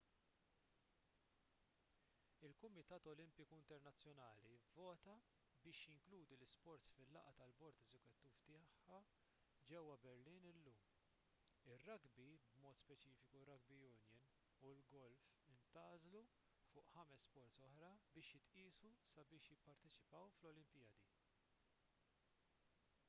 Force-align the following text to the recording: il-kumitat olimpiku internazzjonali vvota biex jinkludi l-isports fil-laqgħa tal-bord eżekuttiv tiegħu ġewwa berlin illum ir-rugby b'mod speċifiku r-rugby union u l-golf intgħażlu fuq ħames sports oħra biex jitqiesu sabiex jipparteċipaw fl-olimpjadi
il-kumitat 2.47 3.07
olimpiku 3.09 3.57
internazzjonali 3.59 4.53
vvota 4.69 5.13
biex 5.65 5.81
jinkludi 5.89 6.37
l-isports 6.37 6.87
fil-laqgħa 6.95 7.33
tal-bord 7.41 7.83
eżekuttiv 7.83 8.39
tiegħu 8.47 8.95
ġewwa 9.73 9.97
berlin 10.05 10.47
illum 10.53 10.79
ir-rugby 11.75 12.25
b'mod 12.49 12.81
speċifiku 12.81 13.43
r-rugby 13.43 13.79
union 13.91 14.27
u 14.69 14.73
l-golf 14.79 15.29
intgħażlu 15.55 16.25
fuq 16.73 16.91
ħames 16.97 17.29
sports 17.31 17.63
oħra 17.69 17.93
biex 18.17 18.33
jitqiesu 18.39 18.95
sabiex 19.13 19.53
jipparteċipaw 19.53 20.33
fl-olimpjadi 20.41 20.99